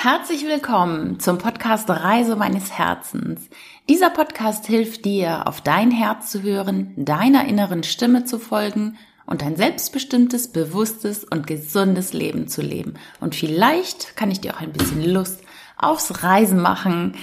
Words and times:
Herzlich 0.00 0.46
willkommen 0.46 1.18
zum 1.18 1.38
Podcast 1.38 1.90
Reise 1.90 2.36
meines 2.36 2.70
Herzens. 2.70 3.50
Dieser 3.88 4.10
Podcast 4.10 4.64
hilft 4.64 5.04
dir, 5.04 5.48
auf 5.48 5.60
dein 5.60 5.90
Herz 5.90 6.30
zu 6.30 6.40
hören, 6.44 6.92
deiner 6.94 7.46
inneren 7.48 7.82
Stimme 7.82 8.24
zu 8.24 8.38
folgen 8.38 8.96
und 9.26 9.42
ein 9.42 9.56
selbstbestimmtes, 9.56 10.52
bewusstes 10.52 11.24
und 11.24 11.48
gesundes 11.48 12.12
Leben 12.12 12.46
zu 12.46 12.62
leben. 12.62 12.94
Und 13.18 13.34
vielleicht 13.34 14.14
kann 14.14 14.30
ich 14.30 14.40
dir 14.40 14.54
auch 14.54 14.60
ein 14.60 14.72
bisschen 14.72 15.04
Lust 15.04 15.40
aufs 15.76 16.22
Reisen 16.22 16.60
machen. 16.60 17.16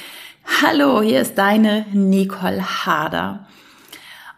Hallo, 0.61 1.01
hier 1.01 1.21
ist 1.21 1.37
deine 1.37 1.85
Nicole 1.93 2.85
Hader. 2.85 3.47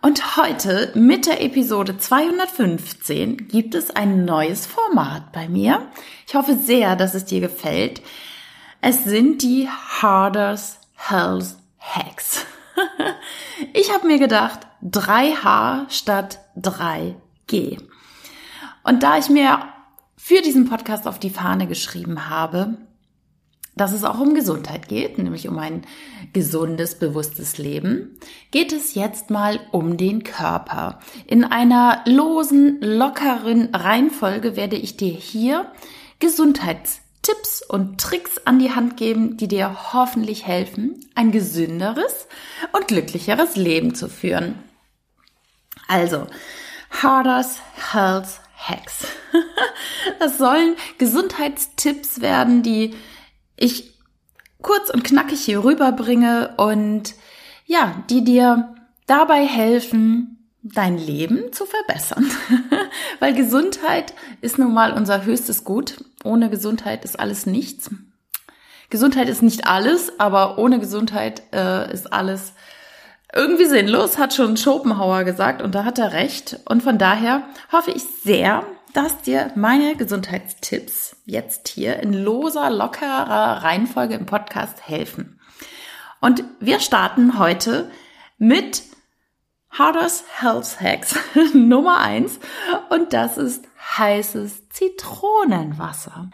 Und 0.04 0.38
heute 0.38 0.92
mit 0.94 1.26
der 1.26 1.44
Episode 1.44 1.98
215 1.98 3.48
gibt 3.48 3.74
es 3.74 3.90
ein 3.90 4.26
neues 4.26 4.68
Format 4.68 5.32
bei 5.32 5.50
mir. 5.50 5.88
Ich 6.28 6.36
hoffe 6.36 6.56
sehr, 6.56 6.96
dass 6.96 7.16
es 7.16 7.26
dir 7.26 7.42
gefällt. 7.42 8.04
Es 8.82 9.04
sind 9.04 9.42
die 9.42 9.68
Harders 9.68 10.80
Health 10.94 11.56
Hacks. 11.80 12.46
ich 13.74 13.92
habe 13.92 14.06
mir 14.06 14.20
gedacht, 14.20 14.68
3H 14.84 15.90
statt 15.90 16.40
3G. 16.58 17.82
Und 18.84 19.04
da 19.04 19.18
ich 19.18 19.30
mir 19.30 19.60
für 20.16 20.42
diesen 20.42 20.70
Podcast 20.70 21.08
auf 21.08 21.18
die 21.18 21.32
Fahne 21.32 21.66
geschrieben 21.66 22.30
habe, 22.30 22.78
dass 23.76 23.94
es 23.94 24.04
auch 24.04 24.20
um 24.20 24.36
Gesundheit 24.36 24.88
geht, 24.88 25.18
nämlich 25.18 25.48
um 25.48 25.58
ein 25.58 25.84
gesundes, 26.34 27.00
bewusstes 27.00 27.58
Leben, 27.58 28.18
geht 28.52 28.74
es 28.74 28.94
jetzt 28.94 29.32
mal 29.32 29.60
um 29.72 29.98
den 29.98 30.24
Körper. 30.24 31.00
In 31.26 31.44
einer 31.44 32.04
losen, 32.06 32.80
lockeren 32.82 33.74
Reihenfolge 33.74 34.56
werde 34.56 34.76
ich 34.76 34.98
dir 34.98 35.14
hier 35.14 35.72
Gesundheitstipps 37.28 37.62
und 37.62 38.00
Tricks 38.00 38.38
an 38.46 38.60
die 38.60 38.74
Hand 38.74 38.98
geben, 38.98 39.38
die 39.38 39.48
dir 39.48 39.94
hoffentlich 39.94 40.48
helfen, 40.48 41.06
ein 41.16 41.32
gesünderes 41.32 42.28
und 42.72 42.88
glücklicheres 42.88 43.56
Leben 43.56 43.96
zu 43.96 44.08
führen. 44.08 44.56
Also, 45.88 46.28
Harders 46.90 47.60
Health 47.92 48.40
Hacks. 48.56 49.06
Das 50.20 50.38
sollen 50.38 50.76
Gesundheitstipps 50.98 52.22
werden, 52.22 52.64
die 52.64 52.96
ich 53.58 53.94
kurz 54.62 54.90
und 54.90 55.04
knackig 55.04 55.42
hier 55.42 55.64
rüberbringe 55.64 56.56
und 56.58 57.14
ja, 57.66 58.04
die 58.10 58.24
dir 58.24 58.74
dabei 59.06 59.46
helfen, 59.46 60.38
dein 60.64 60.98
Leben 60.98 61.52
zu 61.52 61.66
verbessern. 61.66 62.30
Weil 63.20 63.34
Gesundheit 63.34 64.14
ist 64.42 64.58
nun 64.58 64.74
mal 64.74 64.94
unser 64.94 65.26
höchstes 65.26 65.64
Gut. 65.64 66.04
Ohne 66.28 66.50
Gesundheit 66.50 67.06
ist 67.06 67.18
alles 67.18 67.46
nichts. 67.46 67.90
Gesundheit 68.90 69.30
ist 69.30 69.42
nicht 69.42 69.66
alles, 69.66 70.20
aber 70.20 70.58
ohne 70.58 70.78
Gesundheit 70.80 71.42
äh, 71.54 71.92
ist 71.92 72.12
alles 72.12 72.54
irgendwie 73.34 73.66
sinnlos, 73.66 74.18
hat 74.18 74.34
schon 74.34 74.58
Schopenhauer 74.58 75.24
gesagt 75.24 75.62
und 75.62 75.74
da 75.74 75.86
hat 75.86 76.00
er 76.00 76.12
recht. 76.12 76.60
Und 76.66 76.84
von 76.84 76.98
daher 76.98 77.44
hoffe 77.72 77.92
ich 77.92 78.04
sehr, 78.24 78.66
dass 78.94 79.22
dir 79.22 79.52
meine 79.56 79.96
Gesundheitstipps 79.96 81.16
jetzt 81.24 81.70
hier 81.70 81.98
in 82.02 82.12
loser, 82.12 82.70
lockerer 82.72 83.64
Reihenfolge 83.64 84.16
im 84.16 84.26
Podcast 84.26 84.86
helfen. 84.86 85.40
Und 86.20 86.44
wir 86.60 86.82
starten 86.82 87.40
heute 87.40 87.90
mit 88.38 88.84
Hardest 89.70 90.26
Health 90.42 90.82
Hacks 90.82 91.16
Nummer 91.54 92.00
eins 92.00 92.40
und 92.90 93.14
das 93.14 93.38
ist 93.38 93.66
heißes 93.98 94.70
Zitronenwasser. 94.70 96.30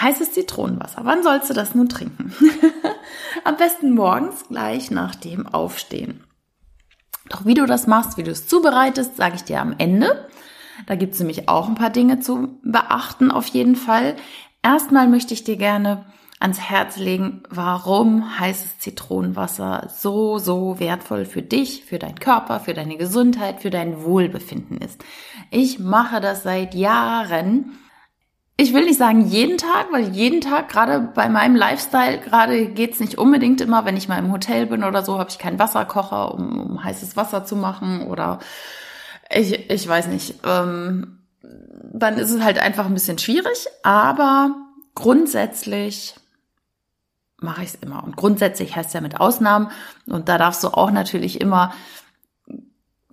Heißes 0.00 0.32
Zitronenwasser. 0.32 1.04
Wann 1.04 1.22
sollst 1.22 1.50
du 1.50 1.54
das 1.54 1.74
nun 1.74 1.88
trinken? 1.88 2.32
Am 3.44 3.56
besten 3.56 3.94
morgens 3.94 4.48
gleich 4.48 4.90
nach 4.90 5.14
dem 5.14 5.46
Aufstehen. 5.46 6.24
Doch 7.28 7.46
wie 7.46 7.54
du 7.54 7.66
das 7.66 7.86
machst, 7.86 8.18
wie 8.18 8.22
du 8.22 8.30
es 8.30 8.46
zubereitest, 8.48 9.16
sage 9.16 9.36
ich 9.36 9.44
dir 9.44 9.60
am 9.60 9.74
Ende. 9.78 10.28
Da 10.86 10.94
gibt 10.96 11.14
es 11.14 11.20
nämlich 11.20 11.48
auch 11.48 11.68
ein 11.68 11.76
paar 11.76 11.90
Dinge 11.90 12.20
zu 12.20 12.58
beachten 12.62 13.30
auf 13.30 13.46
jeden 13.46 13.76
Fall. 13.76 14.16
Erstmal 14.62 15.08
möchte 15.08 15.32
ich 15.32 15.44
dir 15.44 15.56
gerne 15.56 16.04
ans 16.40 16.60
Herz 16.60 16.96
legen, 16.96 17.42
warum 17.48 18.38
heißes 18.38 18.78
Zitronenwasser 18.78 19.88
so, 19.96 20.38
so 20.38 20.78
wertvoll 20.78 21.24
für 21.24 21.42
dich, 21.42 21.84
für 21.84 21.98
deinen 21.98 22.18
Körper, 22.18 22.60
für 22.60 22.74
deine 22.74 22.96
Gesundheit, 22.96 23.62
für 23.62 23.70
dein 23.70 24.02
Wohlbefinden 24.02 24.78
ist. 24.78 25.02
Ich 25.50 25.78
mache 25.78 26.20
das 26.20 26.42
seit 26.42 26.74
Jahren. 26.74 27.78
Ich 28.56 28.74
will 28.74 28.84
nicht 28.84 28.98
sagen 28.98 29.26
jeden 29.26 29.58
Tag, 29.58 29.86
weil 29.90 30.10
jeden 30.10 30.40
Tag, 30.40 30.68
gerade 30.68 31.00
bei 31.00 31.28
meinem 31.28 31.56
Lifestyle, 31.56 32.18
gerade 32.18 32.66
geht's 32.66 33.00
nicht 33.00 33.18
unbedingt 33.18 33.60
immer, 33.60 33.84
wenn 33.84 33.96
ich 33.96 34.08
mal 34.08 34.18
im 34.18 34.30
Hotel 34.30 34.66
bin 34.66 34.84
oder 34.84 35.02
so, 35.02 35.18
habe 35.18 35.30
ich 35.30 35.38
keinen 35.38 35.58
Wasserkocher, 35.58 36.34
um, 36.34 36.60
um 36.60 36.84
heißes 36.84 37.16
Wasser 37.16 37.44
zu 37.44 37.56
machen 37.56 38.06
oder 38.06 38.38
ich, 39.30 39.70
ich 39.70 39.88
weiß 39.88 40.08
nicht. 40.08 40.40
Ähm, 40.44 41.18
dann 41.92 42.18
ist 42.18 42.30
es 42.30 42.42
halt 42.42 42.58
einfach 42.58 42.86
ein 42.86 42.94
bisschen 42.94 43.18
schwierig, 43.18 43.66
aber 43.82 44.54
grundsätzlich 44.94 46.14
mache 47.44 47.62
ich 47.62 47.70
es 47.70 47.74
immer. 47.76 48.02
Und 48.02 48.16
grundsätzlich 48.16 48.74
heißt 48.74 48.94
ja 48.94 49.00
mit 49.00 49.20
Ausnahmen. 49.20 49.70
Und 50.06 50.28
da 50.28 50.38
darfst 50.38 50.64
du 50.64 50.68
auch 50.68 50.90
natürlich 50.90 51.40
immer 51.40 51.72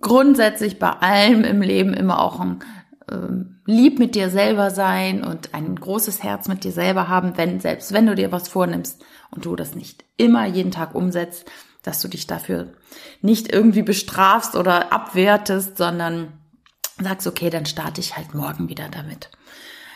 grundsätzlich 0.00 0.78
bei 0.78 0.90
allem 0.90 1.44
im 1.44 1.62
Leben 1.62 1.94
immer 1.94 2.20
auch 2.20 2.40
ein 2.40 2.64
ähm, 3.10 3.60
lieb 3.66 3.98
mit 3.98 4.14
dir 4.14 4.30
selber 4.30 4.70
sein 4.70 5.22
und 5.24 5.54
ein 5.54 5.76
großes 5.76 6.22
Herz 6.22 6.48
mit 6.48 6.64
dir 6.64 6.72
selber 6.72 7.08
haben, 7.08 7.36
wenn 7.36 7.60
selbst 7.60 7.92
wenn 7.92 8.06
du 8.06 8.14
dir 8.14 8.32
was 8.32 8.48
vornimmst 8.48 9.04
und 9.30 9.44
du 9.44 9.56
das 9.56 9.74
nicht 9.74 10.04
immer 10.16 10.46
jeden 10.46 10.72
Tag 10.72 10.94
umsetzt, 10.94 11.50
dass 11.82 12.00
du 12.00 12.08
dich 12.08 12.26
dafür 12.26 12.72
nicht 13.20 13.52
irgendwie 13.52 13.82
bestrafst 13.82 14.56
oder 14.56 14.92
abwertest, 14.92 15.76
sondern 15.76 16.32
sagst, 17.00 17.26
okay, 17.26 17.50
dann 17.50 17.66
starte 17.66 18.00
ich 18.00 18.16
halt 18.16 18.34
morgen 18.34 18.68
wieder 18.68 18.88
damit. 18.88 19.30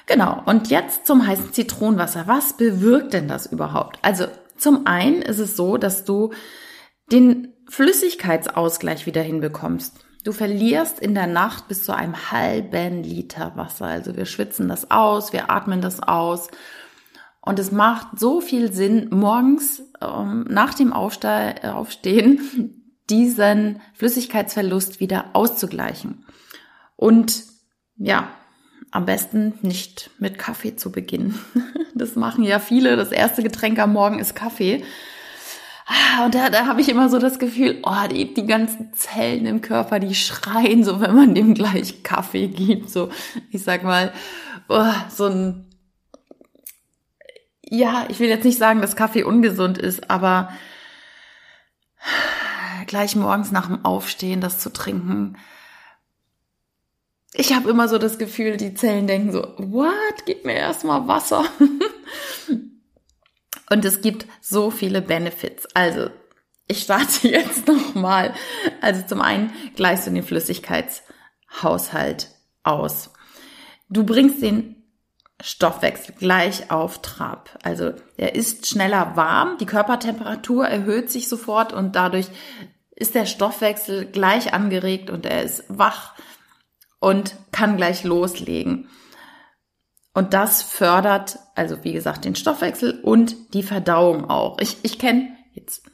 Genau, 0.06 0.41
und 0.47 0.71
jetzt 0.71 1.06
zum 1.06 1.27
heißen 1.27 1.53
Zitronenwasser. 1.53 2.27
Was 2.27 2.56
bewirkt 2.56 3.12
denn 3.12 3.28
das 3.28 3.47
überhaupt? 3.47 3.99
Also 4.03 4.27
zum 4.56 4.87
einen 4.87 5.21
ist 5.22 5.41
es 5.41 5.56
so, 5.56 5.77
dass 5.77 6.05
du 6.05 6.33
den 7.11 7.53
Flüssigkeitsausgleich 7.69 9.06
wieder 9.06 9.22
hinbekommst. 9.22 9.99
Du 10.25 10.33
verlierst 10.33 11.00
in 11.00 11.15
der 11.15 11.27
Nacht 11.27 11.69
bis 11.69 11.84
zu 11.84 11.95
einem 11.95 12.31
halben 12.31 13.03
Liter 13.03 13.53
Wasser. 13.56 13.87
Also 13.87 14.16
wir 14.16 14.27
schwitzen 14.27 14.69
das 14.69 14.91
aus, 14.91 15.33
wir 15.33 15.50
atmen 15.50 15.81
das 15.81 16.00
aus 16.00 16.49
und 17.41 17.61
es 17.61 17.71
macht 17.71 18.19
so 18.19 18.41
viel 18.41 18.72
Sinn, 18.72 19.06
morgens 19.11 19.83
ähm, 20.00 20.47
nach 20.49 20.75
dem 20.75 20.93
Aufste 20.93 21.55
Aufstehen 21.62 22.83
diesen 23.11 23.81
Flüssigkeitsverlust 23.95 24.99
wieder 24.99 25.27
auszugleichen. 25.33 26.27
Und 26.97 27.45
ja, 27.99 28.31
am 28.91 29.06
besten 29.06 29.54
nicht 29.62 30.10
mit 30.19 30.38
Kaffee 30.38 30.76
zu 30.76 30.91
beginnen. 30.92 31.38
Das 31.98 32.14
machen 32.14 32.44
ja 32.44 32.58
viele. 32.58 32.94
Das 32.97 33.10
erste 33.10 33.42
Getränk 33.42 33.78
am 33.78 33.94
Morgen 33.94 34.19
ist 34.19 34.34
Kaffee. 34.36 34.84
Ah, 35.86 36.26
und 36.26 36.34
da, 36.34 36.50
da 36.50 36.66
habe 36.66 36.82
ich 36.82 36.91
immer 36.91 37.08
so 37.08 37.19
das 37.19 37.38
Gefühl, 37.38 37.78
oh, 37.84 38.06
die, 38.10 38.34
die 38.34 38.44
ganzen 38.44 38.92
Zellen 38.92 39.47
im 39.47 39.62
Körper, 39.62 39.98
die 39.98 40.14
schreien 40.14 40.84
so, 40.84 41.00
wenn 41.00 41.14
man 41.14 41.34
dem 41.34 41.54
gleich 41.54 42.02
Kaffee 42.02 42.48
gibt. 42.48 42.91
So, 42.91 43.08
ich 43.50 43.62
sag 43.62 43.82
mal, 43.82 44.12
oh, 44.69 44.92
so 45.08 45.24
ein 45.24 45.66
ja, 47.68 48.06
ich 48.08 48.20
will 48.20 48.28
jetzt 48.28 48.44
nicht 48.44 48.58
sagen, 48.58 48.80
dass 48.80 48.97
Kaffee 48.97 49.24
ungesund 49.24 49.78
ist, 49.78 50.08
aber 50.10 50.50
gleich 52.86 53.16
morgens 53.16 53.50
nach 53.50 53.66
dem 53.66 53.84
Aufstehen 53.84 54.41
das 54.41 54.58
zu 54.58 54.72
trinken. 54.72 55.36
Ich 57.38 57.54
habe 57.54 57.69
immer 57.69 57.86
so 57.86 57.98
das 57.98 58.16
Gefühl, 58.16 58.56
die 58.56 58.72
Zellen 58.72 59.06
denken 59.06 59.30
so, 59.30 59.42
what? 59.58 60.24
Gib 60.24 60.47
mir 60.47 60.54
erstmal 60.54 61.06
Wasser. 61.06 61.44
Und 63.71 63.84
es 63.84 64.00
gibt 64.00 64.27
so 64.41 64.71
viele 64.71 65.03
Benefits. 65.03 65.68
Also, 65.74 66.09
ich 66.66 66.83
starte 66.83 67.28
jetzt 67.33 67.68
nochmal. 67.68 68.33
Also 68.80 69.03
zum 69.06 69.21
einen 69.21 69.53
gleichst 69.74 70.06
du 70.06 70.12
den 70.12 70.22
Flüssigkeitshaushalt 70.22 72.30
aus. 72.62 73.10
Du 73.91 74.04
bringst 74.04 74.41
den 74.41 74.77
Stoffwechsel 75.42 76.15
gleich 76.18 76.71
auf 76.71 77.03
Trab. 77.03 77.50
Also 77.62 77.92
er 78.16 78.34
ist 78.34 78.66
schneller 78.66 79.15
warm, 79.16 79.59
die 79.59 79.66
Körpertemperatur 79.66 80.66
erhöht 80.66 81.10
sich 81.10 81.28
sofort 81.28 81.74
und 81.74 81.94
dadurch 81.94 82.28
ist 82.92 83.15
der 83.15 83.27
Stoffwechsel 83.27 84.06
gleich 84.06 84.54
angeregt 84.54 85.10
und 85.10 85.27
er 85.27 85.42
ist 85.42 85.65
wach 85.68 86.15
und 87.06 87.36
kann 87.53 87.76
gleich 87.76 88.03
loslegen. 88.03 88.88
Und 90.12 90.34
das 90.34 90.64
fördert, 90.64 91.38
also 91.54 91.84
wie 91.84 91.92
gesagt, 91.92 92.24
den 92.24 92.34
Stoffwechsel 92.34 93.00
und 93.00 93.54
die 93.54 93.62
Verdauung 93.62 94.28
auch. 94.28 94.58
Ich, 94.58 94.78
ich 94.82 94.98
kenne, 94.98 95.28
jetzt, 95.53 95.84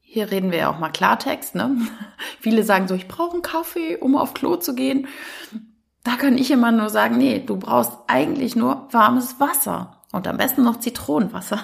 hier 0.00 0.32
reden 0.32 0.50
wir 0.50 0.58
ja 0.58 0.72
auch 0.72 0.80
mal 0.80 0.90
Klartext, 0.90 1.54
ne? 1.54 1.76
Viele 2.40 2.64
sagen 2.64 2.88
so, 2.88 2.96
ich 2.96 3.06
brauche 3.06 3.34
einen 3.34 3.42
Kaffee, 3.42 3.96
um 3.96 4.16
auf 4.16 4.34
Klo 4.34 4.56
zu 4.56 4.74
gehen. 4.74 5.06
Da 6.02 6.16
kann 6.16 6.36
ich 6.36 6.50
immer 6.50 6.72
nur 6.72 6.88
sagen, 6.90 7.16
nee, 7.16 7.38
du 7.38 7.56
brauchst 7.58 7.92
eigentlich 8.08 8.56
nur 8.56 8.88
warmes 8.90 9.38
Wasser. 9.38 10.02
und 10.10 10.26
am 10.26 10.36
besten 10.36 10.64
noch 10.64 10.80
Zitronenwasser. 10.80 11.60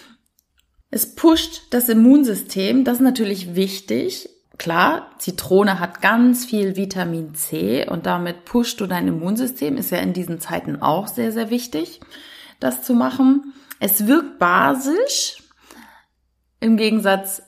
es 0.90 1.14
pusht 1.14 1.62
das 1.70 1.88
Immunsystem, 1.88 2.84
das 2.84 2.96
ist 2.98 3.04
natürlich 3.04 3.54
wichtig. 3.54 4.28
Klar, 4.62 5.10
Zitrone 5.18 5.80
hat 5.80 6.02
ganz 6.02 6.44
viel 6.44 6.76
Vitamin 6.76 7.34
C 7.34 7.84
und 7.84 8.06
damit 8.06 8.44
pusht 8.44 8.80
du 8.80 8.86
dein 8.86 9.08
Immunsystem, 9.08 9.76
ist 9.76 9.90
ja 9.90 9.98
in 9.98 10.12
diesen 10.12 10.38
Zeiten 10.38 10.80
auch 10.80 11.08
sehr, 11.08 11.32
sehr 11.32 11.50
wichtig, 11.50 11.98
das 12.60 12.84
zu 12.84 12.94
machen. 12.94 13.54
Es 13.80 14.06
wirkt 14.06 14.38
basisch 14.38 15.42
im 16.60 16.76
Gegensatz 16.76 17.42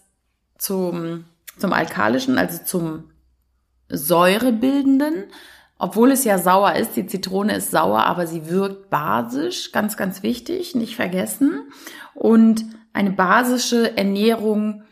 zum, 0.58 1.26
zum 1.56 1.72
alkalischen, 1.72 2.37
also 2.37 2.64
zum 2.64 3.12
säurebildenden. 3.88 5.26
Obwohl 5.78 6.11
es 6.11 6.25
ja 6.25 6.38
sauer 6.38 6.75
ist, 6.75 6.96
die 6.96 7.06
Zitrone 7.06 7.55
ist 7.55 7.70
sauer, 7.70 8.06
aber 8.06 8.26
sie 8.26 8.50
wirkt 8.50 8.90
basisch, 8.90 9.70
ganz, 9.70 9.96
ganz 9.96 10.25
wichtig, 10.25 10.75
nicht 10.75 10.96
vergessen. 10.96 11.62
Und 12.14 12.64
eine 12.93 13.12
basische 13.12 13.96
Ernährung 13.96 14.82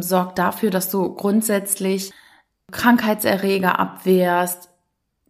sorgt 0.00 0.38
dafür, 0.38 0.70
dass 0.70 0.90
du 0.90 1.14
grundsätzlich 1.14 2.12
Krankheitserreger 2.70 3.78
abwehrst. 3.78 4.70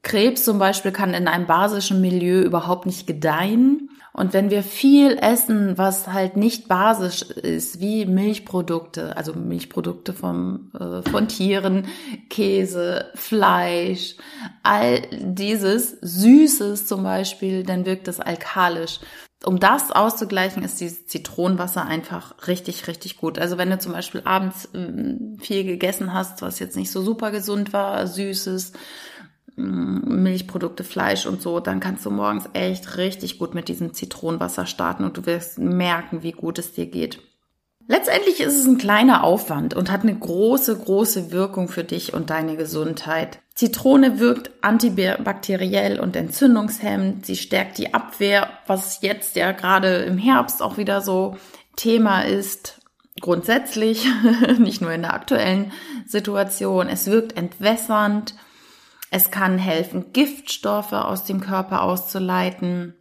Krebs 0.03 0.45
zum 0.45 0.59
Beispiel 0.59 0.93
kann 0.93 1.15
in 1.15 1.29
einem 1.29 1.47
basischen 1.47 2.01
Milieu 2.01 2.41
überhaupt 2.41 2.87
nicht 2.87 3.07
gedeihen. 3.07 3.91
Und 4.13 4.33
wenn 4.33 4.51
wir 4.51 4.65
viel 4.65 5.17
essen, 5.21 5.79
was 5.79 6.09
halt 6.09 6.37
nicht 6.37 6.67
basisch 6.67 7.23
ist, 7.23 7.79
wie 7.79 8.05
Milchprodukte, 8.05 9.17
also 9.17 9.33
Milchprodukte 9.33 10.13
vom, 10.13 10.73
äh, 10.79 11.09
von 11.09 11.29
Tieren, 11.29 11.87
Käse, 12.29 13.13
Fleisch, 13.15 14.17
all 14.65 15.03
dieses 15.13 15.99
Süßes 16.01 16.87
zum 16.87 17.05
Beispiel, 17.05 17.63
dann 17.63 17.87
wirkt 17.87 18.09
das 18.09 18.19
alkalisch. 18.19 18.99
Um 19.45 19.61
das 19.61 19.93
auszugleichen, 19.93 20.65
ist 20.65 20.81
dieses 20.81 21.07
Zitronenwasser 21.07 21.87
einfach 21.87 22.35
richtig, 22.49 22.89
richtig 22.89 23.17
gut. 23.19 23.39
Also 23.39 23.57
wenn 23.57 23.71
du 23.71 23.79
zum 23.79 23.93
Beispiel 23.93 24.23
abends 24.25 24.67
äh, 24.75 25.17
viel 25.39 25.65
gegessen 25.65 26.13
hast, 26.13 26.43
was 26.43 26.59
jetzt 26.59 26.77
nicht 26.77 26.91
so 26.91 27.03
super 27.03 27.31
gesund 27.31 27.73
war, 27.73 28.07
Süßes, 28.07 28.73
Mm, 29.59 30.23
Milchprodukte, 30.23 30.85
Fleisch 30.85 31.27
und 31.27 31.43
so, 31.43 31.59
dann 31.59 31.81
kannst 31.81 32.07
du 32.07 32.11
morgens 32.11 32.49
echt 32.53 32.97
richtig 32.97 33.39
gut 33.39 33.55
mit 33.55 33.69
diesem 33.69 33.93
Zitronenwasser 33.93 34.67
starten 34.67 35.03
und 35.03 35.17
du 35.17 35.27
wirst 35.27 35.59
merken, 35.59 36.23
wie 36.23 36.31
gut 36.31 36.61
es 36.61 36.73
dir 36.73 36.87
geht. 36.87 37.19
Letztendlich 37.89 38.41
ist 38.41 38.57
es 38.57 38.67
ein 38.67 38.79
kleiner 38.79 39.25
Aufwand 39.25 39.75
und 39.75 39.91
hat 39.91 40.03
eine 40.03 40.15
große, 40.15 40.79
große 40.79 41.33
Wirkung 41.33 41.69
für 41.69 41.83
dich 41.83 42.15
und 42.15 42.31
deine 42.31 42.57
Gesundheit. 42.57 43.41
Zitrone 43.55 44.21
wirkt 44.21 44.51
antibakteriell 44.63 45.99
und 45.99 46.15
entzündungshemmend. 46.15 47.27
Sie 47.27 47.35
stärkt 47.35 47.79
die 47.79 47.95
Abwehr, 47.95 48.51
was 48.67 49.01
jetzt 49.03 49.35
ja 49.35 49.51
gerade 49.53 49.97
im 50.05 50.19
Herbst 50.19 50.63
auch 50.63 50.77
wieder 50.77 51.01
so 51.01 51.37
Thema 51.75 52.21
ist. 52.23 52.79
Grundsätzlich, 53.21 54.07
nicht 54.59 54.81
nur 54.81 54.93
in 54.93 55.03
der 55.03 55.15
aktuellen 55.15 55.73
Situation. 56.07 56.89
Es 56.89 57.07
wirkt 57.07 57.37
entwässernd 57.37 58.35
es 59.11 59.31
kann 59.31 59.59
helfen, 59.59 60.13
Giftstoffe 60.13 60.93
aus 60.93 61.25
dem 61.25 61.41
Körper 61.41 61.83
auszuleiten. 61.83 62.95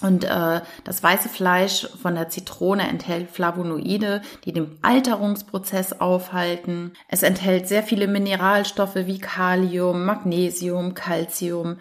Und 0.00 0.24
äh, 0.24 0.60
das 0.84 1.02
weiße 1.02 1.28
Fleisch 1.28 1.88
von 2.00 2.14
der 2.14 2.28
Zitrone 2.28 2.88
enthält 2.88 3.30
Flavonoide, 3.32 4.22
die 4.44 4.52
den 4.52 4.78
Alterungsprozess 4.80 6.00
aufhalten. 6.00 6.92
Es 7.08 7.24
enthält 7.24 7.66
sehr 7.66 7.82
viele 7.82 8.06
Mineralstoffe 8.06 8.94
wie 8.94 9.18
Kalium, 9.18 10.04
Magnesium, 10.04 10.94
Calcium. 10.94 11.78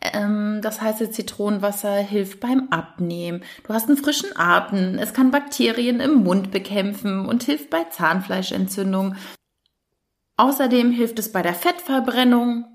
Ähm, 0.00 0.60
das 0.62 0.80
heiße 0.80 1.10
Zitronenwasser 1.10 1.94
hilft 1.96 2.38
beim 2.38 2.68
Abnehmen. 2.70 3.42
Du 3.66 3.74
hast 3.74 3.88
einen 3.88 3.98
frischen 3.98 4.30
Atem. 4.36 4.96
Es 4.98 5.12
kann 5.12 5.32
Bakterien 5.32 5.98
im 5.98 6.22
Mund 6.22 6.52
bekämpfen 6.52 7.26
und 7.26 7.42
hilft 7.42 7.70
bei 7.70 7.82
Zahnfleischentzündung. 7.90 9.16
Außerdem 10.36 10.92
hilft 10.92 11.18
es 11.18 11.32
bei 11.32 11.42
der 11.42 11.54
Fettverbrennung. 11.54 12.66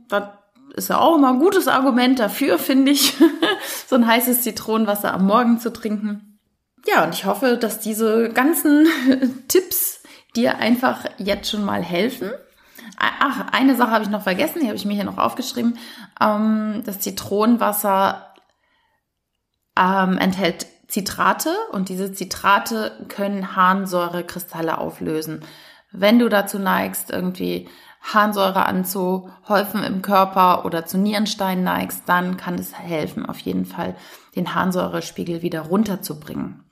Ist 0.75 0.89
ja 0.89 0.99
auch 0.99 1.17
immer 1.17 1.29
ein 1.29 1.39
gutes 1.39 1.67
Argument 1.67 2.19
dafür, 2.19 2.57
finde 2.57 2.91
ich, 2.91 3.15
so 3.87 3.95
ein 3.95 4.07
heißes 4.07 4.41
Zitronenwasser 4.41 5.13
am 5.13 5.25
Morgen 5.25 5.59
zu 5.59 5.71
trinken. 5.71 6.39
Ja, 6.87 7.03
und 7.03 7.13
ich 7.13 7.25
hoffe, 7.25 7.57
dass 7.57 7.79
diese 7.79 8.29
ganzen 8.29 8.87
Tipps 9.47 10.01
dir 10.35 10.57
einfach 10.57 11.05
jetzt 11.17 11.49
schon 11.49 11.63
mal 11.63 11.83
helfen. 11.83 12.31
Ach, 12.97 13.51
eine 13.51 13.75
Sache 13.75 13.91
habe 13.91 14.03
ich 14.03 14.09
noch 14.09 14.23
vergessen, 14.23 14.59
die 14.61 14.67
habe 14.67 14.75
ich 14.75 14.85
mir 14.85 14.93
hier 14.93 15.03
noch 15.03 15.17
aufgeschrieben. 15.17 15.77
Ähm, 16.19 16.83
das 16.85 16.99
Zitronenwasser 16.99 18.33
ähm, 19.77 20.17
enthält 20.17 20.67
Zitrate 20.87 21.55
und 21.71 21.89
diese 21.89 22.11
Zitrate 22.11 23.05
können 23.07 23.55
Harnsäurekristalle 23.55 24.77
auflösen. 24.77 25.45
Wenn 25.91 26.19
du 26.19 26.29
dazu 26.29 26.59
neigst, 26.59 27.09
irgendwie 27.09 27.69
Harnsäure 28.01 28.65
anzuhäufen 28.65 29.83
im 29.83 30.01
Körper 30.01 30.65
oder 30.65 30.85
zu 30.85 30.97
Nierenstein 30.97 31.63
neigst, 31.63 32.03
dann 32.07 32.37
kann 32.37 32.55
es 32.55 32.73
helfen, 32.77 33.25
auf 33.25 33.39
jeden 33.39 33.65
Fall 33.65 33.95
den 34.35 34.55
Harnsäurespiegel 34.55 35.41
wieder 35.41 35.61
runterzubringen. 35.61 36.63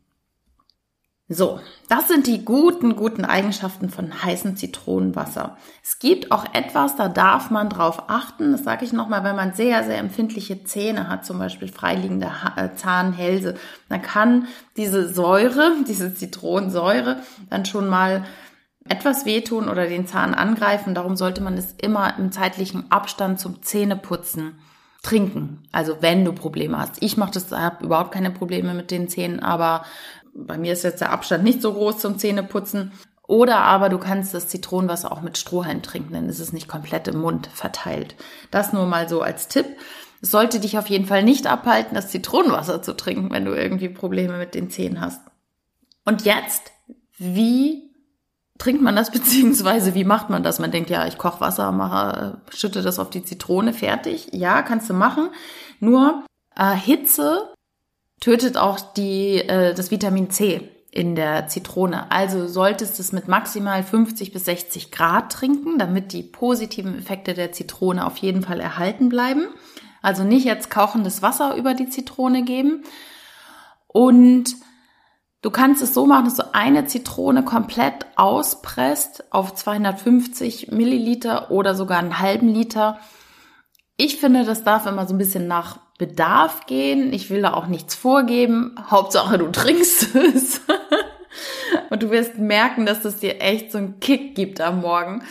So, 1.32 1.60
das 1.90 2.08
sind 2.08 2.26
die 2.26 2.44
guten, 2.44 2.96
guten 2.96 3.24
Eigenschaften 3.24 3.92
von 3.92 4.24
heißem 4.24 4.58
Zitronenwasser. 4.58 5.58
Es 5.84 6.00
gibt 6.00 6.32
auch 6.32 6.44
etwas, 6.54 6.96
da 6.96 7.08
darf 7.08 7.52
man 7.52 7.70
drauf 7.70 8.06
achten. 8.08 8.52
Das 8.52 8.64
sage 8.64 8.84
ich 8.84 8.94
nochmal, 8.94 9.24
wenn 9.24 9.36
man 9.36 9.54
sehr, 9.54 9.84
sehr 9.84 10.00
empfindliche 10.00 10.64
Zähne 10.64 11.08
hat, 11.08 11.28
zum 11.28 11.38
Beispiel 11.38 11.68
freiliegende 11.68 12.32
äh, 12.56 12.70
Zahnhälse, 12.76 13.54
dann 13.90 14.02
kann 14.02 14.48
diese 14.76 15.08
Säure, 15.08 15.74
diese 15.88 16.16
Zitronensäure 16.16 17.22
dann 17.52 17.64
schon 17.64 17.88
mal 17.88 18.26
etwas 18.90 19.26
wehtun 19.26 19.70
oder 19.70 19.88
den 19.88 20.08
Zahn 20.08 20.34
angreifen. 20.34 20.96
Darum 20.96 21.16
sollte 21.16 21.42
man 21.42 21.58
es 21.58 21.74
immer 21.74 22.18
im 22.18 22.32
zeitlichen 22.32 22.92
Abstand 22.92 23.40
zum 23.40 23.62
Zähneputzen 23.62 24.60
trinken. 25.04 25.64
Also 25.72 25.98
wenn 26.02 26.26
du 26.26 26.34
Probleme 26.34 26.78
hast. 26.78 27.02
Ich 27.02 27.16
mache 27.16 27.32
das, 27.32 27.52
habe 27.52 27.86
überhaupt 27.86 28.12
keine 28.12 28.32
Probleme 28.32 28.74
mit 28.74 28.92
den 28.92 29.08
Zähnen, 29.08 29.40
aber 29.40 29.86
bei 30.34 30.58
mir 30.58 30.74
ist 30.74 30.84
jetzt 30.84 31.02
der 31.02 31.12
Abstand 31.12 31.44
nicht 31.44 31.62
so 31.62 31.74
groß 31.74 32.00
zum 32.00 32.18
Zähneputzen. 32.18 32.92
Oder 33.28 33.60
aber 33.60 33.90
du 33.90 34.00
kannst 34.00 34.34
das 34.34 34.48
Zitronenwasser 34.48 35.12
auch 35.12 35.22
mit 35.22 35.38
Strohhalm 35.38 35.84
trinken, 35.84 36.14
dann 36.14 36.30
ist 36.30 36.40
es 36.40 36.52
nicht 36.52 36.68
komplett 36.68 37.08
im 37.08 37.20
Mund 37.20 37.48
verteilt. 37.54 38.16
Das 38.50 38.74
nur 38.74 38.88
mal 38.88 39.08
so 39.08 39.22
als 39.22 39.48
Tipp. 39.48 39.68
Es 40.22 40.32
sollte 40.32 40.60
dich 40.60 40.78
auf 40.78 40.88
jeden 40.88 41.06
Fall 41.06 41.24
nicht 41.24 41.48
abhalten, 41.48 41.96
das 41.96 42.10
Zitronenwasser 42.10 42.82
zu 42.82 42.94
trinken, 42.98 43.32
wenn 43.32 43.46
du 43.46 43.54
irgendwie 43.54 43.88
Probleme 43.88 44.38
mit 44.38 44.56
den 44.56 44.70
Zähnen 44.70 45.00
hast. 45.00 45.22
Und 46.06 46.26
jetzt, 46.26 46.72
wie 47.18 47.89
trinkt 48.60 48.84
man 48.84 48.96
das 48.96 49.10
beziehungsweise 49.12 49.96
wie 49.96 50.04
macht 50.04 50.30
man 50.30 50.44
das? 50.44 50.60
Man 50.60 50.72
denkt, 50.72 50.92
ja, 50.92 51.08
ich 51.08 51.18
koche 51.18 51.42
Wasser, 51.42 51.72
mache, 51.72 52.40
schütte 52.54 52.84
das 52.84 53.00
auf 53.00 53.10
die 53.10 53.24
Zitrone, 53.24 53.74
fertig. 53.74 54.30
Ja, 54.32 54.62
kannst 54.62 54.88
du 54.90 54.94
machen. 54.94 55.30
Nur 55.80 56.24
äh, 56.56 56.76
Hitze 56.76 57.52
tötet 58.20 58.58
auch 58.58 58.80
die, 58.80 59.40
äh, 59.40 59.74
das 59.74 59.90
Vitamin 59.90 60.30
C 60.30 60.70
in 60.92 61.16
der 61.16 61.48
Zitrone. 61.48 62.12
Also 62.12 62.48
solltest 62.48 62.98
du 62.98 63.02
es 63.02 63.12
mit 63.12 63.28
maximal 63.28 63.84
50 63.84 64.34
bis 64.34 64.46
60 64.46 64.92
Grad 64.92 65.32
trinken, 65.32 65.78
damit 65.78 66.14
die 66.14 66.24
positiven 66.24 66.98
Effekte 66.98 67.34
der 67.34 67.52
Zitrone 67.52 68.06
auf 68.06 68.18
jeden 68.18 68.42
Fall 68.42 68.60
erhalten 68.60 69.10
bleiben. 69.10 69.48
Also 70.02 70.24
nicht 70.24 70.46
jetzt 70.46 70.72
kochendes 70.72 71.22
Wasser 71.22 71.56
über 71.56 71.74
die 71.74 71.90
Zitrone 71.90 72.44
geben. 72.44 72.84
Und 73.88 74.56
Du 75.42 75.52
kannst 75.52 75.82
es 75.82 75.94
so 75.94 76.06
machen, 76.06 76.26
dass 76.26 76.36
du 76.36 76.54
eine 76.54 76.86
Zitrone 76.86 77.44
komplett 77.44 78.06
auspresst 78.18 79.24
auf 79.32 79.56
250 79.56 80.72
Milliliter 80.72 81.50
oder 81.50 81.76
sogar 81.76 82.00
einen 82.00 82.20
halben 82.20 82.50
Liter. 82.50 83.00
Ich 83.96 84.18
finde, 84.18 84.44
das 84.44 84.64
darf 84.64 84.86
immer 84.86 85.08
so 85.08 85.14
ein 85.14 85.18
bisschen 85.18 85.48
nach 85.48 85.80
Bedarf 85.98 86.66
gehen. 86.66 87.14
Ich 87.14 87.30
will 87.30 87.42
da 87.42 87.54
auch 87.54 87.68
nichts 87.68 87.96
vorgeben. 87.96 88.76
Hauptsache, 88.90 89.38
du 89.38 89.48
trinkst 89.48 90.16
es. 90.16 90.62
Und 91.90 92.04
du 92.04 92.10
wirst 92.10 92.38
merken, 92.38 92.86
dass 92.86 93.02
das 93.02 93.20
dir 93.20 93.42
echt 93.42 93.72
so 93.72 93.78
einen 93.78 94.00
Kick 94.00 94.36
gibt 94.36 94.60
am 94.60 94.82
Morgen. 94.82 95.24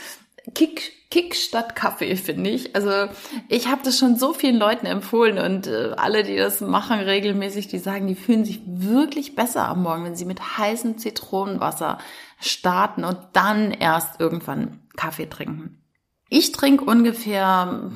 Kick 0.54 0.92
Kick 1.10 1.34
statt 1.34 1.74
Kaffee, 1.74 2.16
finde 2.16 2.50
ich. 2.50 2.76
Also 2.76 3.10
ich 3.48 3.68
habe 3.68 3.80
das 3.82 3.98
schon 3.98 4.16
so 4.16 4.34
vielen 4.34 4.58
Leuten 4.58 4.84
empfohlen 4.84 5.38
und 5.38 5.66
äh, 5.66 5.94
alle, 5.96 6.22
die 6.22 6.36
das 6.36 6.60
machen 6.60 7.00
regelmäßig, 7.00 7.66
die 7.68 7.78
sagen, 7.78 8.06
die 8.06 8.14
fühlen 8.14 8.44
sich 8.44 8.60
wirklich 8.66 9.34
besser 9.34 9.66
am 9.68 9.82
Morgen, 9.82 10.04
wenn 10.04 10.16
sie 10.16 10.26
mit 10.26 10.58
heißem 10.58 10.98
Zitronenwasser 10.98 11.98
starten 12.40 13.04
und 13.04 13.18
dann 13.32 13.70
erst 13.70 14.20
irgendwann 14.20 14.80
Kaffee 14.96 15.30
trinken. 15.30 15.82
Ich 16.28 16.52
trinke 16.52 16.84
ungefähr 16.84 17.90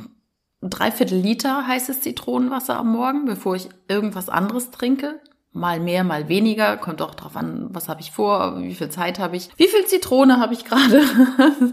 dreiviertel 0.63 1.19
Liter 1.19 1.67
heißes 1.67 2.01
Zitronenwasser 2.01 2.79
am 2.79 2.93
Morgen, 2.93 3.27
bevor 3.27 3.57
ich 3.57 3.69
irgendwas 3.89 4.31
anderes 4.31 4.71
trinke 4.71 5.21
mal 5.53 5.81
mehr, 5.81 6.03
mal 6.03 6.29
weniger, 6.29 6.77
kommt 6.79 7.03
auch 7.03 7.15
drauf 7.15 7.37
an, 7.37 7.67
was 7.71 7.89
habe 7.89 8.01
ich 8.01 8.11
vor, 8.11 8.61
wie 8.63 8.75
viel 8.75 8.89
Zeit 8.89 9.19
habe 9.19 9.37
ich, 9.37 9.51
wie 9.57 9.69
viel 9.69 9.85
Zitrone 9.85 10.39
habe 10.41 10.55
ich 10.55 10.65
gerade. 10.65 11.03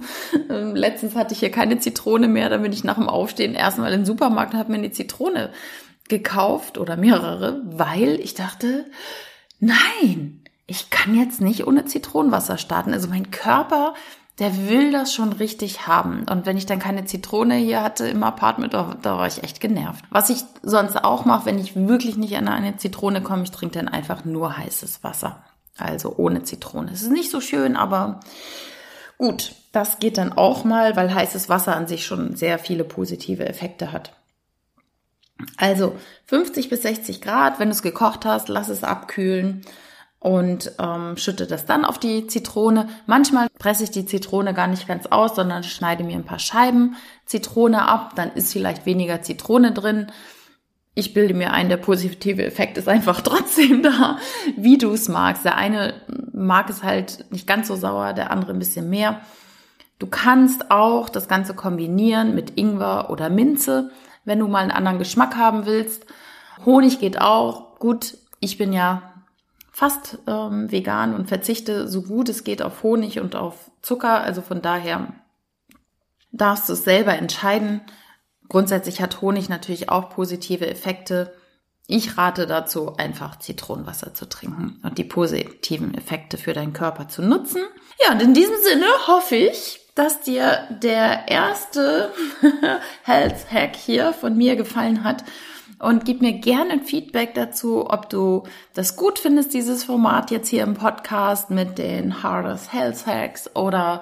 Ähm, 0.49 0.75
letztens 0.75 1.15
hatte 1.15 1.33
ich 1.33 1.39
hier 1.39 1.51
keine 1.51 1.77
Zitrone 1.77 2.27
mehr, 2.27 2.49
dann 2.49 2.63
bin 2.63 2.73
ich 2.73 2.83
nach 2.83 2.95
dem 2.95 3.07
Aufstehen 3.07 3.53
erstmal 3.53 3.91
in 3.93 4.01
den 4.01 4.05
Supermarkt 4.05 4.53
und 4.53 4.59
habe 4.59 4.71
mir 4.71 4.79
eine 4.79 4.91
Zitrone 4.91 5.51
gekauft 6.07 6.79
oder 6.79 6.97
mehrere, 6.97 7.61
weil 7.65 8.19
ich 8.19 8.33
dachte, 8.33 8.85
nein, 9.59 10.43
ich 10.65 10.89
kann 10.89 11.15
jetzt 11.15 11.41
nicht 11.41 11.67
ohne 11.67 11.85
Zitronenwasser 11.85 12.57
starten. 12.57 12.93
Also 12.93 13.07
mein 13.07 13.31
Körper, 13.31 13.93
der 14.39 14.69
will 14.69 14.91
das 14.91 15.13
schon 15.13 15.33
richtig 15.33 15.85
haben. 15.87 16.23
Und 16.29 16.45
wenn 16.45 16.57
ich 16.57 16.65
dann 16.65 16.79
keine 16.79 17.05
Zitrone 17.05 17.55
hier 17.55 17.83
hatte 17.83 18.07
im 18.07 18.23
Apartment, 18.23 18.73
da, 18.73 18.95
da 19.01 19.17
war 19.17 19.27
ich 19.27 19.43
echt 19.43 19.59
genervt. 19.59 20.05
Was 20.09 20.29
ich 20.29 20.43
sonst 20.63 21.03
auch 21.03 21.25
mache, 21.25 21.45
wenn 21.45 21.59
ich 21.59 21.75
wirklich 21.75 22.15
nicht 22.15 22.37
an 22.37 22.47
eine 22.47 22.77
Zitrone 22.77 23.21
komme, 23.21 23.43
ich 23.43 23.51
trinke 23.51 23.77
dann 23.77 23.89
einfach 23.89 24.23
nur 24.23 24.57
heißes 24.57 25.03
Wasser. 25.03 25.43
Also 25.77 26.15
ohne 26.17 26.43
Zitrone. 26.43 26.91
Es 26.91 27.01
ist 27.01 27.11
nicht 27.11 27.31
so 27.31 27.41
schön, 27.41 27.75
aber 27.75 28.21
gut, 29.17 29.55
das 29.71 29.99
geht 29.99 30.17
dann 30.17 30.33
auch 30.33 30.63
mal, 30.63 30.95
weil 30.95 31.13
heißes 31.13 31.49
Wasser 31.49 31.75
an 31.75 31.87
sich 31.87 32.05
schon 32.05 32.35
sehr 32.35 32.59
viele 32.59 32.83
positive 32.83 33.47
Effekte 33.47 33.91
hat. 33.91 34.13
Also 35.57 35.95
50 36.25 36.69
bis 36.69 36.81
60 36.81 37.21
Grad, 37.21 37.59
wenn 37.59 37.69
du 37.69 37.73
es 37.73 37.81
gekocht 37.81 38.25
hast, 38.25 38.49
lass 38.49 38.69
es 38.69 38.83
abkühlen 38.83 39.65
und 40.19 40.73
ähm, 40.79 41.15
schütte 41.17 41.47
das 41.47 41.65
dann 41.65 41.85
auf 41.85 41.97
die 41.97 42.27
Zitrone. 42.27 42.89
Manchmal 43.05 43.47
presse 43.57 43.85
ich 43.85 43.91
die 43.91 44.05
Zitrone 44.05 44.53
gar 44.53 44.67
nicht 44.67 44.87
ganz 44.87 45.05
aus, 45.07 45.35
sondern 45.35 45.63
schneide 45.63 46.03
mir 46.03 46.15
ein 46.15 46.25
paar 46.25 46.39
Scheiben 46.39 46.95
Zitrone 47.25 47.87
ab. 47.87 48.13
Dann 48.15 48.31
ist 48.33 48.51
vielleicht 48.51 48.85
weniger 48.85 49.21
Zitrone 49.21 49.71
drin. 49.71 50.07
Ich 50.93 51.13
bilde 51.13 51.33
mir 51.33 51.53
ein, 51.53 51.69
der 51.69 51.77
positive 51.77 52.43
Effekt 52.43 52.77
ist 52.77 52.89
einfach 52.89 53.21
trotzdem 53.23 53.81
da, 53.81 54.17
wie 54.57 54.77
du 54.77 54.91
es 54.91 55.07
magst. 55.07 55.45
Der 55.45 55.55
eine 55.55 55.93
mag 56.33 56.69
es 56.69 56.83
halt 56.83 57.31
nicht 57.31 57.47
ganz 57.47 57.67
so 57.67 57.75
sauer, 57.75 58.13
der 58.13 58.31
andere 58.31 58.51
ein 58.51 58.59
bisschen 58.59 58.89
mehr. 58.89 59.21
Du 59.99 60.07
kannst 60.07 60.71
auch 60.71 61.09
das 61.09 61.27
Ganze 61.27 61.53
kombinieren 61.53 62.35
mit 62.35 62.57
Ingwer 62.57 63.09
oder 63.09 63.29
Minze 63.29 63.91
wenn 64.29 64.39
du 64.39 64.47
mal 64.47 64.59
einen 64.59 64.71
anderen 64.71 64.99
Geschmack 64.99 65.35
haben 65.35 65.65
willst. 65.65 66.05
Honig 66.65 66.99
geht 66.99 67.19
auch. 67.19 67.79
Gut, 67.79 68.17
ich 68.39 68.57
bin 68.57 68.73
ja 68.73 69.18
fast 69.79 70.17
ähm, 70.27 70.69
vegan 70.69 71.15
und 71.15 71.29
verzichte 71.29 71.87
so 71.87 72.01
gut 72.01 72.27
es 72.27 72.43
geht 72.43 72.61
auf 72.61 72.83
Honig 72.83 73.21
und 73.21 73.37
auf 73.37 73.71
Zucker. 73.81 74.19
Also 74.19 74.41
von 74.41 74.61
daher 74.61 75.13
darfst 76.33 76.67
du 76.67 76.73
es 76.73 76.83
selber 76.83 77.13
entscheiden. 77.13 77.79
Grundsätzlich 78.49 79.01
hat 79.01 79.21
Honig 79.21 79.47
natürlich 79.47 79.87
auch 79.87 80.09
positive 80.09 80.67
Effekte. 80.67 81.33
Ich 81.87 82.17
rate 82.17 82.45
dazu, 82.45 82.97
einfach 82.97 83.39
Zitronenwasser 83.39 84.13
zu 84.13 84.27
trinken 84.27 84.81
und 84.83 84.97
die 84.97 85.05
positiven 85.05 85.93
Effekte 85.93 86.37
für 86.37 86.51
deinen 86.51 86.73
Körper 86.73 87.07
zu 87.07 87.21
nutzen. 87.21 87.61
Ja, 88.03 88.11
und 88.11 88.21
in 88.21 88.33
diesem 88.33 88.57
Sinne 88.61 88.85
hoffe 89.07 89.37
ich, 89.37 89.79
dass 89.95 90.19
dir 90.19 90.67
der 90.83 91.29
erste 91.29 92.11
Health 93.03 93.49
Hack 93.49 93.77
hier 93.77 94.11
von 94.11 94.35
mir 94.35 94.57
gefallen 94.57 95.05
hat. 95.05 95.23
Und 95.79 96.03
gib 96.03 96.21
mir 96.21 96.33
gerne 96.33 96.73
ein 96.73 96.83
Feedback 96.83 97.33
dazu, 97.35 97.89
ob 97.89 98.09
du 98.09 98.43
das 98.73 98.97
gut 98.97 99.17
findest, 99.17 99.53
dieses 99.53 99.85
Format 99.85 100.29
jetzt 100.29 100.49
hier 100.49 100.63
im 100.63 100.73
Podcast 100.73 101.49
mit 101.51 101.77
den 101.77 102.21
Hardest 102.21 102.73
Health 102.73 103.07
Hacks 103.07 103.49
oder 103.55 104.01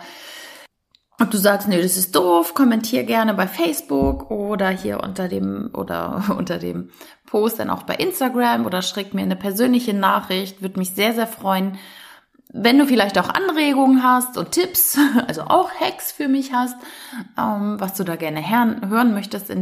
ob 1.20 1.32
du 1.32 1.38
sagst, 1.38 1.68
nee, 1.68 1.82
das 1.82 1.98
ist 1.98 2.16
doof, 2.16 2.54
kommentier 2.54 3.04
gerne 3.04 3.34
bei 3.34 3.48
Facebook 3.48 4.30
oder 4.30 4.70
hier 4.70 5.02
unter 5.04 5.28
dem 5.28 5.70
oder 5.74 6.24
unter 6.38 6.58
dem 6.58 6.90
Post 7.26 7.60
dann 7.60 7.70
auch 7.70 7.84
bei 7.84 7.96
Instagram 7.96 8.66
oder 8.66 8.82
schreib 8.82 9.14
mir 9.14 9.22
eine 9.22 9.36
persönliche 9.36 9.94
Nachricht, 9.94 10.62
würde 10.62 10.80
mich 10.80 10.92
sehr 10.92 11.14
sehr 11.14 11.28
freuen. 11.28 11.78
Wenn 12.54 12.80
du 12.80 12.86
vielleicht 12.86 13.20
auch 13.20 13.30
Anregungen 13.30 14.04
hast 14.04 14.38
und 14.38 14.52
Tipps, 14.52 14.98
also 15.28 15.42
auch 15.42 15.70
Hacks 15.72 16.12
für 16.12 16.28
mich 16.28 16.54
hast, 16.54 16.76
ähm, 17.38 17.80
was 17.80 17.94
du 17.94 18.04
da 18.04 18.16
gerne 18.16 18.50
hören 18.50 19.14
möchtest 19.14 19.52
in 19.52 19.62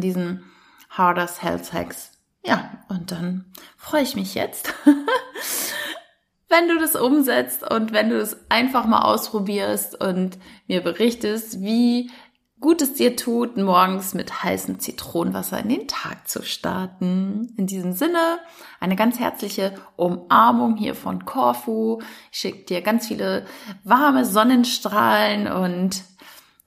diesen 0.95 0.97
Hardest 0.97 1.43
Health 1.43 1.73
Hacks. 1.73 2.11
Ja, 2.45 2.69
und 2.89 3.11
dann 3.11 3.45
freue 3.77 4.03
ich 4.03 4.15
mich 4.15 4.35
jetzt, 4.35 4.73
wenn 6.49 6.67
du 6.67 6.77
das 6.79 6.95
umsetzt 6.95 7.69
und 7.69 7.91
wenn 7.91 8.09
du 8.09 8.19
es 8.19 8.37
einfach 8.49 8.85
mal 8.85 9.01
ausprobierst 9.01 9.99
und 9.99 10.37
mir 10.67 10.81
berichtest, 10.81 11.61
wie 11.61 12.11
gut 12.59 12.81
es 12.81 12.93
dir 12.93 13.15
tut, 13.15 13.57
morgens 13.57 14.13
mit 14.13 14.43
heißem 14.43 14.79
Zitronenwasser 14.79 15.59
in 15.59 15.69
den 15.69 15.87
Tag 15.87 16.27
zu 16.27 16.43
starten. 16.43 17.53
In 17.57 17.67
diesem 17.67 17.93
Sinne, 17.93 18.39
eine 18.79 18.95
ganz 18.95 19.19
herzliche 19.19 19.73
Umarmung 19.97 20.77
hier 20.77 20.95
von 20.95 21.25
Corfu. 21.25 21.99
Ich 22.31 22.39
schicke 22.39 22.65
dir 22.65 22.81
ganz 22.81 23.07
viele 23.07 23.45
warme 23.83 24.23
Sonnenstrahlen 24.23 25.47
und 25.51 26.03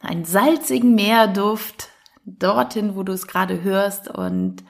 einen 0.00 0.24
salzigen 0.24 0.94
Meerduft 0.94 1.88
dorthin, 2.38 2.96
wo 2.96 3.02
du 3.02 3.12
es 3.12 3.26
gerade 3.26 3.62
hörst 3.62 4.08
und 4.08 4.64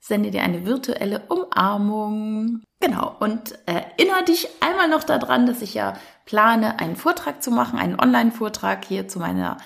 sende 0.00 0.30
dir 0.30 0.42
eine 0.42 0.66
virtuelle 0.66 1.20
Umarmung. 1.28 2.62
Genau, 2.80 3.16
und 3.20 3.58
erinnere 3.66 4.24
dich 4.26 4.48
einmal 4.60 4.88
noch 4.88 5.04
daran, 5.04 5.46
dass 5.46 5.62
ich 5.62 5.74
ja 5.74 5.94
plane, 6.26 6.78
einen 6.78 6.96
Vortrag 6.96 7.42
zu 7.42 7.50
machen, 7.50 7.78
einen 7.78 7.98
Online-Vortrag 7.98 8.84
hier 8.84 9.08
zu 9.08 9.18
meiner 9.18 9.56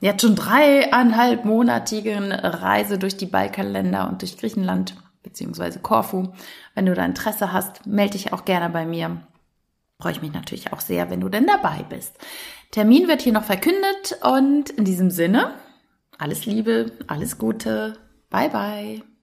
jetzt 0.00 0.22
schon 0.22 0.36
dreieinhalb 0.36 1.44
monatigen 1.44 2.30
Reise 2.32 2.98
durch 2.98 3.16
die 3.16 3.26
Balkanländer 3.26 4.08
und 4.08 4.22
durch 4.22 4.38
Griechenland 4.38 4.94
beziehungsweise 5.22 5.80
Korfu. 5.80 6.28
Wenn 6.74 6.86
du 6.86 6.94
da 6.94 7.04
Interesse 7.04 7.52
hast, 7.52 7.86
melde 7.86 8.12
dich 8.12 8.32
auch 8.32 8.44
gerne 8.44 8.70
bei 8.70 8.86
mir. 8.86 9.22
Freue 10.00 10.12
ich 10.12 10.22
mich 10.22 10.32
natürlich 10.32 10.72
auch 10.72 10.80
sehr, 10.80 11.10
wenn 11.10 11.20
du 11.20 11.28
denn 11.28 11.46
dabei 11.46 11.84
bist. 11.88 12.16
Termin 12.70 13.08
wird 13.08 13.22
hier 13.22 13.32
noch 13.32 13.44
verkündet 13.44 14.18
und 14.22 14.70
in 14.70 14.84
diesem 14.84 15.10
Sinne, 15.10 15.54
alles 16.18 16.46
Liebe, 16.46 16.92
alles 17.06 17.38
Gute, 17.38 17.96
bye 18.30 18.48
bye. 18.50 19.17